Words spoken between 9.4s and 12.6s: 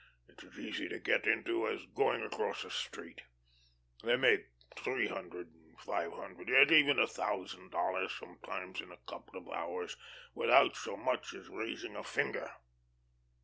hours, without so much as raising a finger.